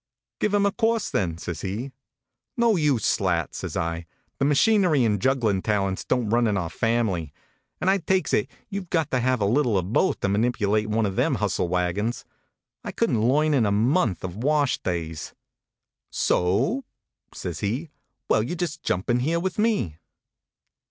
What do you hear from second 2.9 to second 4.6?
Slat," says I. * The